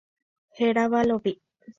Hérava 0.59 1.03
Lovi. 1.05 1.33